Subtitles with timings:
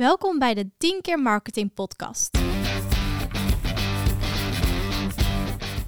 [0.00, 2.38] Welkom bij de 10 keer marketing podcast.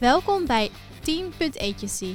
[0.01, 0.71] Welkom bij
[1.11, 2.15] 10.agency.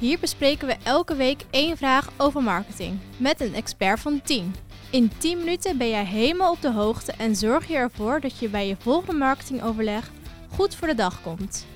[0.00, 4.54] Hier bespreken we elke week één vraag over marketing met een expert van 10.
[4.90, 8.48] In 10 minuten ben jij helemaal op de hoogte en zorg je ervoor dat je
[8.48, 10.10] bij je volgende marketingoverleg
[10.50, 11.66] goed voor de dag komt.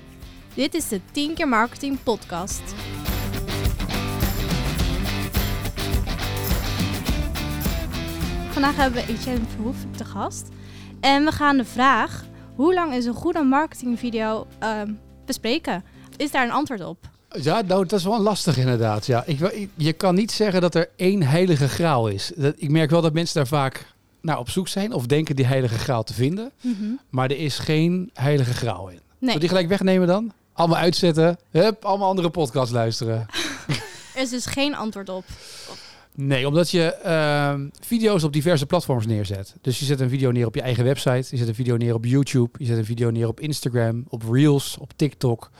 [0.53, 2.61] Dit is de 10 keer marketing podcast.
[8.59, 10.47] Vandaag hebben we Etienne Verhoef te gast.
[10.99, 12.25] En we gaan de vraag,
[12.55, 14.91] hoe lang is een goede marketingvideo ehm
[15.25, 15.83] bespreken?
[16.17, 16.97] Is daar een antwoord op?
[17.41, 19.05] Ja, nou, dat is wel lastig inderdaad.
[19.05, 19.23] Ja.
[19.25, 22.31] Ik, je kan niet zeggen dat er één heilige graal is.
[22.35, 23.85] Dat, ik merk wel dat mensen daar vaak
[24.21, 26.51] naar op zoek zijn of denken die heilige graal te vinden.
[27.09, 28.99] Maar er is geen heilige graal in.
[29.19, 30.31] Nee, die gelijk wegnemen dan?
[30.53, 31.37] Allemaal uitzetten.
[31.51, 33.25] Hup, allemaal andere podcasts luisteren.
[34.15, 35.25] er is dus geen antwoord op.
[36.21, 39.55] Nee, omdat je ehm, video's op diverse platforms neerzet.
[39.61, 41.27] Dus je zet een video neer op je eigen website.
[41.29, 42.49] Je zet een video neer op YouTube.
[42.57, 45.51] Je zet een video neer op Instagram, op Reels, op TikTok.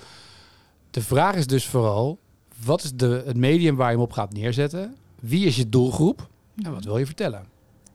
[0.91, 2.19] De vraag is dus vooral,
[2.63, 4.95] wat is de, het medium waar je hem op gaat neerzetten?
[5.19, 6.27] Wie is je doelgroep?
[6.63, 7.45] En wat wil je vertellen?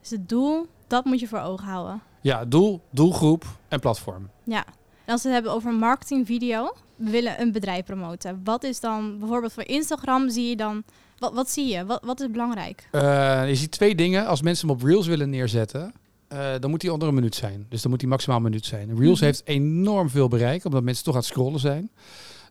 [0.00, 2.02] Dus het doel, dat moet je voor ogen houden.
[2.20, 4.28] Ja, doel, doelgroep en platform.
[4.44, 4.64] Ja.
[5.04, 8.40] En als we het hebben over marketingvideo, we willen een bedrijf promoten.
[8.44, 10.84] Wat is dan, bijvoorbeeld voor Instagram zie je dan,
[11.18, 11.84] wat, wat zie je?
[11.84, 12.88] Wat, wat is belangrijk?
[12.90, 14.26] Eh, je ziet twee dingen.
[14.26, 15.92] Als mensen hem op Reels willen neerzetten,
[16.28, 17.66] eh, dan moet hij onder een minuut zijn.
[17.68, 18.98] Dus dan moet hij maximaal een minuut zijn.
[18.98, 19.24] Reels Mhm.
[19.24, 21.90] heeft enorm veel bereik, omdat mensen toch aan het scrollen zijn.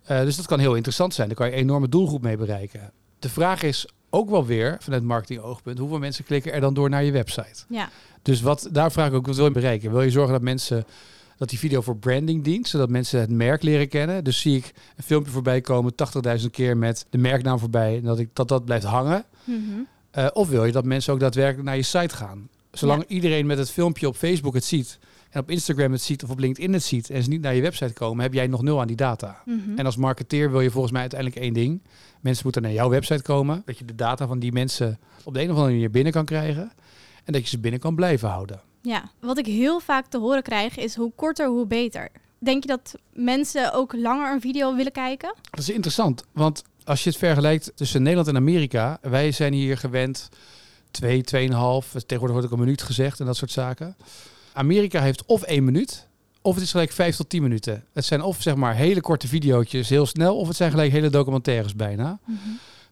[0.04, 1.28] Eh, dus dat kan heel interessant zijn.
[1.28, 2.92] Daar kan je een enorme doelgroep mee bereiken.
[3.20, 7.04] De vraag is ook wel weer, vanuit marketing-oogpunt, hoeveel mensen klikken er dan door naar
[7.04, 7.64] je website?
[7.70, 7.90] Ja,
[8.22, 9.92] Dus wat, daar vraag ik ook, wat wil je bereiken?
[9.92, 10.86] Wil je zorgen dat mensen,
[11.44, 14.24] dat die video voor branding dient, zodat mensen het merk leren kennen?
[14.24, 15.94] Dus zie ik een filmpje voorbij komen,
[16.40, 19.26] 80.000 keer met de merknaam voorbij, en dat, ik, dat dat blijft hangen.
[19.44, 19.60] Mhm.
[20.18, 22.50] Uh, of wil je dat mensen ook daadwerkelijk naar je site gaan?
[22.72, 25.00] Zolang iedereen met het filmpje op Facebook het ziet
[25.30, 27.62] en op Instagram het ziet of op LinkedIn het ziet en ze niet naar je
[27.62, 29.42] website komen, heb jij nog nul aan die data.
[29.46, 29.78] Mhm.
[29.78, 31.82] En als marketeer wil je volgens mij uiteindelijk één ding.
[32.20, 35.42] Mensen moeten naar jouw website komen, dat je de data van die mensen op de
[35.42, 36.72] een of andere manier binnen kan krijgen
[37.24, 38.62] en dat je ze binnen kan blijven houden.
[38.86, 42.10] Ja, wat ik heel vaak te horen krijg is hoe korter, hoe beter.
[42.40, 45.36] Denk je dat mensen ook langer een video willen kijken?
[45.50, 49.78] Dat is interessant, want als je het vergelijkt tussen Nederland en Amerika, wij zijn hier
[49.78, 50.30] gewend
[50.92, 53.96] twee, tweeënhalf, tegenwoordig wordt ook een minuut gezegd en dat soort zaken.
[54.54, 56.08] Amerika heeft of één minuut,
[56.42, 57.86] of het is gelijk vijf tot tien minuten.
[57.94, 61.10] Het zijn of zeg maar hele korte videootjes, heel snel, of het zijn gelijk hele
[61.10, 62.20] documentaires bijna.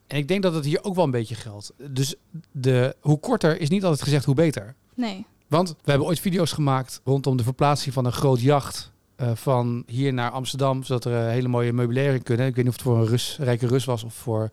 [0.07, 1.73] En ik denk dat het hier ook wel een beetje geldt.
[1.89, 2.15] Dus
[2.51, 4.75] de, hoe korter is niet altijd gezegd hoe beter.
[4.93, 5.25] Nee.
[5.51, 9.83] Want we hebben ooit video's gemaakt rondom de verplaatsing van een groot jacht eh, van
[9.87, 12.47] hier naar Amsterdam, zodat er eh, hele mooie meubilair in kunnen.
[12.47, 14.49] Ik weet niet of het voor een Rus, rijke Rus was of voor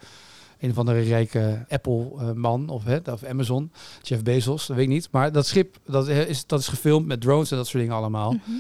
[0.59, 3.73] een of andere rijke Apple-man of, hè, of Amazon,
[4.03, 5.09] Jeff Bezos, dat weet ik niet.
[5.11, 7.99] Maar dat schip dat eh, is, dat is gefilmd met drones en dat soort dingen
[7.99, 8.33] allemaal.
[8.33, 8.51] Mhm.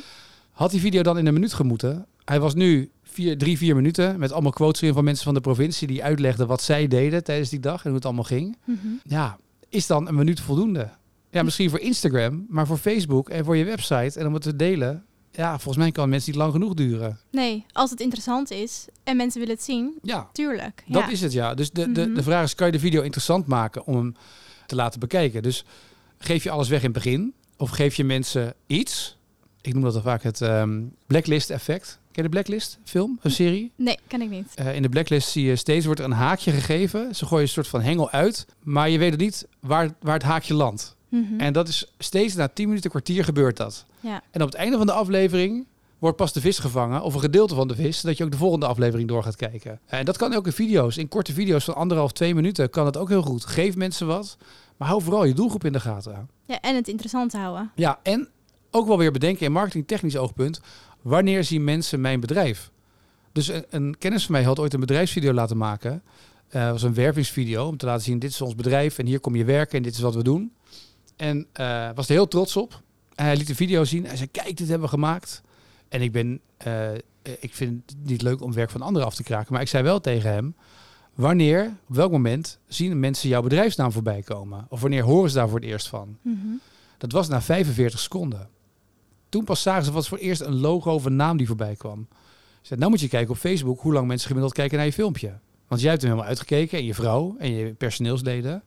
[0.51, 2.07] Had die video dan in een minuut gemoeten?
[2.25, 5.41] Hij was nu vier, drie, vier minuten met allemaal quotes erin van mensen van de
[5.41, 8.57] provincie die uitlegden wat zij deden tijdens die dag en hoe het allemaal ging.
[8.65, 8.77] Mhm.
[9.03, 9.39] Ja,
[9.69, 10.91] is dan een minuut voldoende?
[11.39, 14.57] Ja, misschien voor Instagram, maar voor Facebook en voor je website en om het te
[14.57, 15.05] delen.
[15.31, 17.19] Ja, volgens mij kan mensen niet lang genoeg duren.
[17.31, 20.85] Nee, als het interessant is en mensen willen het zien, Ja, tuurlijk.
[20.87, 21.09] dat ja.
[21.11, 21.55] is het ja.
[21.55, 22.15] Dus de, de, Mhm.
[22.15, 24.15] de vraag is, kan je de video interessant maken om hem
[24.67, 25.43] te laten bekijken?
[25.43, 25.65] Dus
[26.19, 27.35] geef je alles weg in het begin?
[27.57, 29.17] Of geef je mensen iets?
[29.61, 31.99] Ik noem dat dan vaak het ehm, blacklist effect.
[32.13, 33.73] Ken je de blacklist film, een serie?
[33.77, 34.53] Nee, ken ik niet.
[34.55, 37.15] Eh, in de blacklist zie je steeds wordt er een haakje gegeven.
[37.15, 40.23] Ze gooien een soort van hengel uit, maar je weet het niet waar, waar het
[40.23, 40.97] haakje landt.
[41.09, 41.41] Mhm.
[41.41, 43.85] En dat is steeds na 10 minuten, kwartier gebeurt dat.
[44.01, 44.23] Ja.
[44.31, 45.67] En op het einde van de aflevering
[45.99, 48.37] wordt pas de vis gevangen, of een gedeelte van de vis, zodat je ook de
[48.37, 49.81] volgende aflevering door gaat kijken.
[49.87, 50.97] En dat kan ook in video's.
[50.97, 53.45] In korte video's van anderhalf, twee minuten kan het ook heel goed.
[53.45, 54.37] Geef mensen wat,
[54.77, 56.29] maar hou vooral je doelgroep in de gaten.
[56.45, 57.71] ja, en het interessant houden.
[57.75, 58.29] Ja, en
[58.71, 60.61] ook wel weer bedenken in marketingtechnisch oogpunt,
[61.03, 62.71] wanneer zien mensen mijn bedrijf?
[63.33, 66.03] Dus een, een kennis van mij had ooit een bedrijfsvideo laten maken.
[66.49, 69.37] Eh was een wervingsvideo om te laten zien, dit is ons bedrijf en hier kom
[69.37, 70.53] je werken en dit is wat we doen.
[71.19, 72.83] En eh, was er heel trots op.
[73.15, 74.07] En hij liet de video zien.
[74.07, 75.43] Hij zei, kijk, dit hebben we gemaakt.
[75.89, 79.23] En ik ben, eh, ik vind het niet leuk om werk van anderen af te
[79.23, 79.53] kraken.
[79.53, 80.55] Maar ik zei wel tegen hem,
[81.15, 84.67] wanneer, op welk moment zien mensen jouw bedrijfsnaam voorbij komen?
[84.69, 86.17] Of wanneer horen ze daar voor het eerst van?
[86.23, 86.47] Mhm.
[86.99, 88.49] Dat was na 45 seconden.
[89.29, 91.77] Toen pas zagen ze wat voor het eerst een logo of een naam die voorbij
[91.77, 92.01] kwam.
[92.61, 94.93] Ik zei, nou moet je kijken op Facebook hoe lang mensen gemiddeld kijken naar je
[94.93, 95.39] filmpje.
[95.69, 98.63] Want jij hebt hem helemaal uitgekeken en je vrouw en je personeelsleden.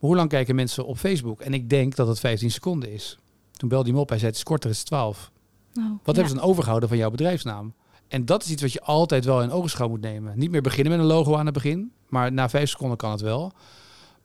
[0.00, 1.40] Maar hoe lang kijken mensen op Facebook?
[1.40, 3.18] En ik denk dat het 15 seconden is.
[3.52, 5.30] Toen belde hij me op, hij zei het is korter, het is 12.
[5.78, 5.98] Oh, Wat ja.
[6.04, 7.72] hebben ze dan overgehouden van jouw bedrijfsnaam?
[8.08, 10.38] En dat is iets wat je altijd wel in ogenschouw moet nemen.
[10.38, 13.20] Niet meer beginnen met een logo aan het begin, maar na vijf seconden kan het
[13.20, 13.52] wel.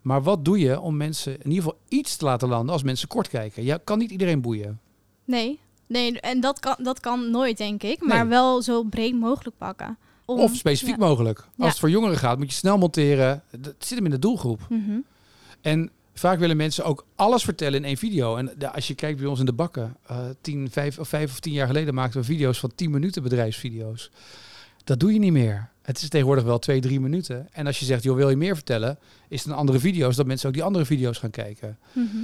[0.02, 3.08] Maar wat doe je om mensen in ieder geval iets te laten landen als mensen
[3.08, 3.64] kort kijken?
[3.64, 4.80] Je kan niet iedereen boeien.
[5.26, 8.02] Nee, nee en dat kan, dat kan nooit, denk ik.
[8.02, 8.28] Maar Nee.
[8.28, 9.98] wel zo breed mogelijk pakken.
[10.26, 11.06] Om- Of specifiek ja.
[11.08, 11.38] mogelijk.
[11.40, 11.66] Als Ja.
[11.66, 13.44] het voor jongeren gaat, moet je snel monteren.
[13.60, 14.60] Dat zit hem in de doelgroep.
[14.70, 15.00] Mhm.
[15.62, 18.36] En vaak willen mensen ook alles vertellen in één video.
[18.36, 21.40] En als je kijkt bij ons in de bakken, eh tien, vijf, of vijf of
[21.40, 24.12] tien jaar geleden maakten we video's van 10 minuten bedrijfsvideo's.
[24.84, 25.70] Dat doe je niet meer.
[25.82, 27.48] Het is tegenwoordig wel twee, drie minuten.
[27.52, 30.26] En als je zegt, joh, wil je meer vertellen, is het een andere video's, dat
[30.26, 31.78] mensen ook die andere video's gaan kijken.
[31.94, 32.18] Mhm.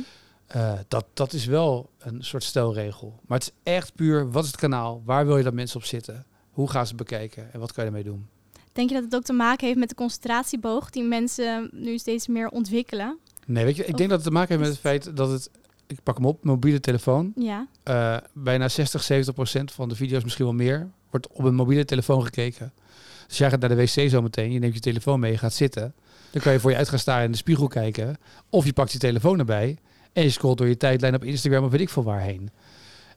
[0.48, 3.20] Eh, dat, dat is wel een soort stelregel.
[3.26, 5.02] Maar het is echt puur, wat is het kanaal?
[5.06, 6.26] Waar wil je dat mensen op zitten?
[6.52, 7.54] Hoe gaan ze het bekijken?
[7.54, 8.28] En wat kan je ermee doen?
[8.72, 12.28] Denk je dat het ook te maken heeft met de concentratieboog die mensen nu steeds
[12.28, 13.18] meer ontwikkelen?
[13.48, 15.50] Nee, weet je, ik denk dat het te maken heeft met het feit dat het,
[15.88, 17.34] ik pak hem op, mobiele telefoon.
[17.36, 17.68] Ja.
[17.84, 21.86] Eh, bijna 60, 70 procent van de video's, misschien wel meer, wordt op een mobiele
[21.86, 22.74] telefoon gekeken.
[23.28, 25.54] Dus jij gaat naar de wc zo meteen, je neemt je telefoon mee, je gaat
[25.54, 25.94] zitten.
[26.32, 28.18] Dan kan je voor je uit gaan staren in de spiegel kijken.
[28.50, 29.78] Of je pakt je telefoon erbij
[30.14, 32.50] en je scrolt door je tijdlijn op Instagram of weet ik veel waarheen.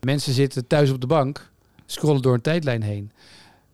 [0.01, 1.51] Mensen zitten thuis op de bank,
[1.87, 3.13] scrollen door een tijdlijn heen.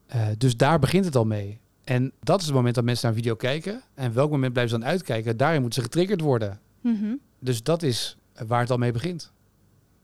[0.07, 1.59] Eh, dus daar begint het al mee.
[1.87, 3.83] En dat is het moment dat mensen naar een video kijken.
[3.95, 5.37] En welk moment blijven ze dan uitkijken?
[5.37, 6.61] Daarin moeten ze getriggerd worden.
[6.81, 7.15] Mhm.
[7.39, 8.17] Dus dat is
[8.47, 9.33] waar het al mee begint.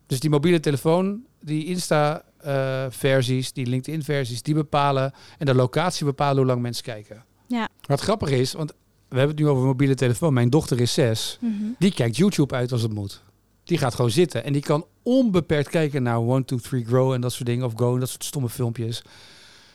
[0.07, 6.47] Dus die mobiele telefoon, die Insta-versies, die LinkedIn-versies, die bepalen en de locatie bepalen hoe
[6.47, 7.25] lang mensen kijken.
[7.47, 7.69] Ja.
[7.81, 8.71] Wat grappig is, want
[9.09, 10.33] we hebben het nu over mobiele telefoon.
[10.33, 11.39] Mijn dochter is zes.
[11.41, 11.53] Mhm.
[11.79, 13.23] Die kijkt YouTube uit als het moet.
[13.65, 17.21] Die gaat gewoon zitten en die kan onbeperkt kijken naar 1, 2, 3, Grow en
[17.21, 17.67] dat soort dingen.
[17.67, 19.03] Of Go en dat soort stomme filmpjes.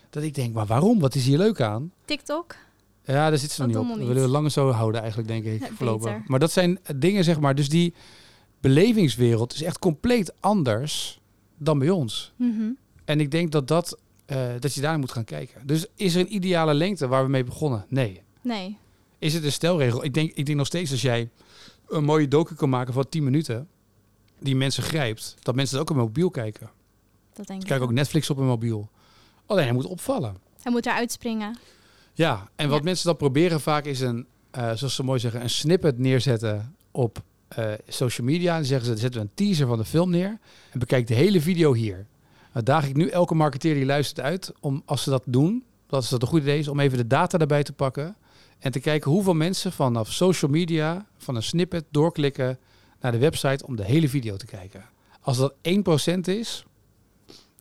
[0.09, 0.99] Dat ik denk, maar waarom?
[0.99, 1.91] Wat is hier leuk aan?
[2.05, 2.55] TikTok?
[3.05, 4.07] Ja, daar zit ze nog niet op.
[4.07, 6.27] We willen langer zo houden eigenlijk, denk ik, Ja, voorlopig.
[6.27, 7.55] Maar dat zijn dingen, zeg maar.
[7.55, 7.93] Dus die
[8.59, 11.19] belevingswereld is echt compleet anders
[11.57, 12.33] dan bij ons.
[12.35, 12.69] Mhm.
[13.05, 15.67] En ik denk dat, dat, eh, dat je daar moet gaan kijken.
[15.67, 17.85] Dus is er een ideale lengte waar we mee begonnen?
[17.89, 18.21] Nee.
[18.41, 18.77] Nee.
[19.19, 20.03] Is het een stelregel?
[20.03, 21.29] Ik denk, ik denk nog steeds als jij
[21.87, 23.67] een mooie docu kan maken van 10 minuten,
[24.39, 26.69] die mensen grijpt, dat mensen het ook op mobiel kijken.
[27.33, 28.89] Dat denk Ik kijk ook Netflix op hun mobiel.
[29.47, 30.37] Alleen hij moet opvallen.
[30.61, 31.57] Hij moet eruit springen.
[32.13, 32.83] Ja, en wat Ja.
[32.83, 37.23] mensen dan proberen vaak is een, eh, zoals ze mooi zeggen, een snippet neerzetten op
[37.47, 38.51] eh, social media.
[38.51, 40.39] En dan zeggen ze, zetten we een teaser van de film neer
[40.71, 42.05] en bekijk de hele video hier.
[42.53, 46.03] Nou, daag ik nu elke marketeer die luistert uit om, als ze dat doen, dat
[46.03, 48.15] is dat een goed idee is, om even de data erbij te pakken
[48.59, 52.59] en te kijken hoeveel mensen vanaf social media van een snippet doorklikken
[52.99, 54.85] naar de website om de hele video te kijken.
[55.21, 56.65] Als dat 1% is,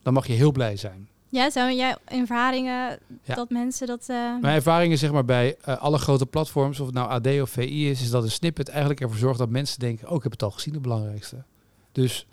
[0.03, 1.09] dan mag je heel blij zijn.
[1.37, 3.35] Ja, zijn jij in ervaringen Ja.
[3.35, 4.01] dat mensen dat...
[4.09, 7.51] eh, Mijn ervaringen zeg maar bij eh, alle grote platforms, of het nou AD of
[7.51, 10.33] VI is, is dat een snippet eigenlijk ervoor zorgt dat mensen denken, oh ik heb
[10.33, 11.45] het al gezien, het belangrijkste.
[11.93, 12.27] Dus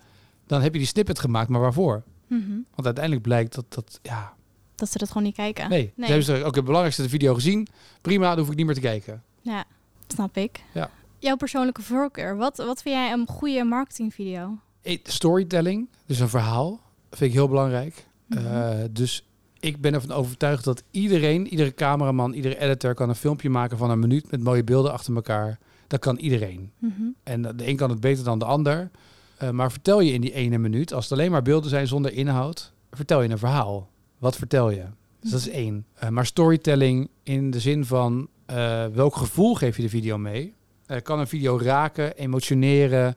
[0.47, 2.03] dan heb je die snippet gemaakt, maar waarvoor?
[2.27, 2.51] mhm.
[2.75, 4.33] Want uiteindelijk blijkt dat dat, ja,
[4.75, 5.69] Dat ze dat gewoon niet kijken.
[5.69, 5.93] nee.
[5.95, 6.07] Nee.
[6.07, 7.67] Ze hebben ze oké, het belangrijkste de video gezien,
[8.01, 9.23] prima, dan hoef ik niet meer te kijken.
[9.41, 9.63] Ja,
[10.07, 10.63] snap ik.
[10.73, 10.89] Ja.
[11.19, 12.37] Jouw persoonlijke voorkeur.
[12.37, 14.57] Wat, wat vind jij een goede marketingvideo?
[14.81, 16.79] Eh, Storytelling, dus een verhaal,
[17.09, 18.05] vind ik heel belangrijk.
[18.33, 18.45] Mhm.
[18.45, 19.27] Eh, dus
[19.59, 23.89] ik ben ervan overtuigd dat iedereen, iedere cameraman, iedere editor kan een filmpje maken van
[23.89, 25.59] een minuut met mooie beelden achter elkaar.
[25.87, 26.71] Dat kan iedereen.
[26.77, 27.01] Mhm.
[27.23, 28.91] En de een kan het beter dan de ander.
[29.37, 32.13] Eh, maar vertel je in die ene minuut, als het alleen maar beelden zijn zonder
[32.13, 33.89] inhoud, vertel je een verhaal.
[34.17, 34.83] Wat vertel je?
[35.19, 35.85] Dus dat is één.
[35.93, 40.53] Eh, maar storytelling in de zin van eh, welk gevoel geef je de video mee?
[40.85, 43.15] Eh, kan een video raken, emotioneren?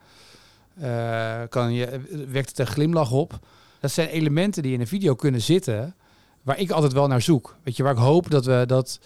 [0.80, 3.38] Eh, kan je, wekt het een glimlach op?
[3.86, 5.94] Dat zijn elementen die in een video kunnen zitten,
[6.42, 7.56] waar ik altijd wel naar zoek.
[7.62, 9.00] Weet je, waar ik hoop dat we dat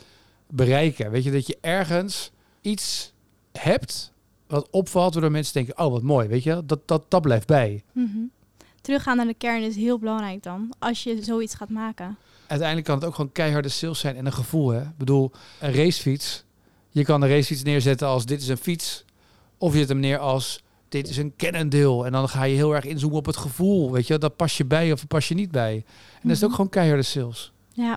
[0.48, 1.10] bereiken.
[1.10, 3.12] Weet je, dat je ergens iets
[3.52, 4.12] hebt
[4.46, 7.82] wat opvalt, waardoor mensen denken, oh wat mooi, weet je, dat, dat, dat blijft bij.
[7.92, 8.18] Mhm.
[8.80, 10.72] Teruggaan naar de kern is heel belangrijk dan.
[10.78, 12.16] Als je zoiets gaat maken.
[12.46, 14.68] Uiteindelijk kan het ook gewoon keiharde sales zijn en een gevoel.
[14.68, 14.80] Hè?
[14.80, 16.44] Ik bedoel, een racefiets.
[16.88, 19.04] Je kan een racefiets neerzetten als dit is een fiets.
[19.58, 22.04] Of je zet hem neer als dit is een Cannondale.
[22.06, 23.92] En dan ga je heel erg inzoomen op het gevoel.
[23.92, 25.74] Weet je, dat pas je bij of pas je niet bij.
[25.74, 25.82] En
[26.22, 26.44] dat is Mhm.
[26.46, 27.52] ook gewoon keiharde sales.
[27.72, 27.96] Ja.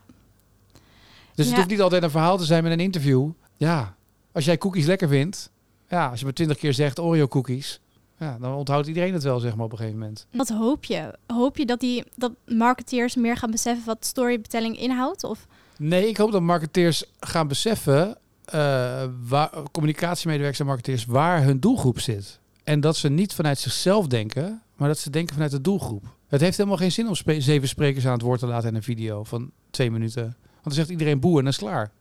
[1.35, 3.29] Dus het hoeft niet altijd een verhaal te zijn met een interview.
[3.57, 3.95] Ja,
[4.31, 5.51] als jij cookies lekker vindt.
[5.89, 7.79] Ja, als je maar twintig keer zegt Oreo cookies.
[8.19, 10.27] Ja, dan onthoudt iedereen het wel, zeg maar, op een gegeven moment.
[10.31, 11.17] Wat hoop je?
[11.27, 15.23] Hoop je dat, die, dat marketeers meer gaan beseffen wat storytelling inhoudt?
[15.23, 15.47] Of
[15.77, 21.99] Nee, ik hoop dat marketeers gaan beseffen, eh, waar, communicatiemedewerkers en marketeers, waar hun doelgroep
[21.99, 22.39] zit.
[22.63, 26.03] En dat ze niet vanuit zichzelf denken, maar dat ze denken vanuit de doelgroep.
[26.27, 28.75] Het heeft helemaal geen zin om spe- zeven sprekers aan het woord te laten in
[28.75, 30.23] een video van twee minuten.
[30.23, 31.91] Want dan zegt iedereen boe en dan is het klaar.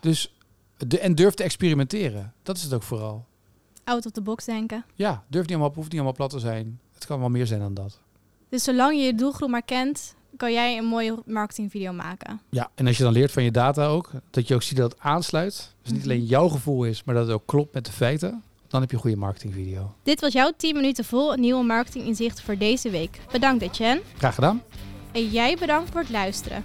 [0.00, 0.34] Dus,
[0.76, 2.32] de, en durf te experimenteren.
[2.42, 3.26] Dat is het ook vooral.
[3.84, 4.84] out of the box denken?
[4.94, 6.80] Ja, durf niet allemaal, hoeft niet allemaal plat te zijn.
[6.94, 8.00] Het kan wel meer zijn dan dat.
[8.48, 12.40] Dus zolang je je doelgroep maar kent, kan jij een mooie marketingvideo maken.
[12.50, 14.92] Ja, en als je dan leert van je data ook, dat je ook ziet dat
[14.92, 15.74] het aansluit.
[15.82, 16.10] Dus niet Mhm.
[16.10, 18.42] alleen jouw gevoel is, maar dat het ook klopt met de feiten.
[18.74, 19.94] Dan heb je een goede marketingvideo.
[20.02, 23.20] Dit was jouw 10 minuten vol nieuwe marketinginzicht voor deze week.
[23.32, 24.02] Bedankt Etienne.
[24.16, 24.62] Graag gedaan.
[25.12, 26.64] En jij bedankt voor het luisteren.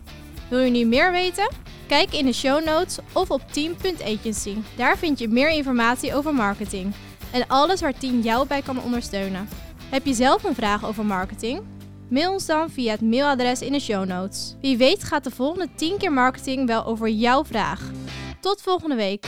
[0.49, 1.49] Wil je nu meer weten?
[1.87, 4.55] Kijk in de show notes of op team.agency.
[4.75, 6.93] Daar vind je meer informatie over marketing
[7.31, 9.47] en alles waar Team jou bij kan ondersteunen.
[9.89, 11.61] Heb je zelf een vraag over marketing?
[12.09, 14.55] Mail ons dan via het mailadres in de show notes.
[14.61, 17.91] Wie weet gaat de volgende 10 keer marketing wel over jouw vraag.
[18.39, 19.27] Tot volgende week.